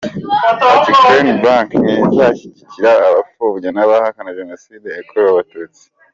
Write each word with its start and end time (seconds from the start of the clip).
Ati 0.75 0.91
“Crane 0.99 1.33
Bank 1.43 1.69
ntizashyigikira 1.81 2.91
abapfobya 3.09 3.69
n’abahakana 3.71 4.35
Jenoside 4.39 4.87
yakorewe 4.97 5.29
Abatutsi. 5.33 5.83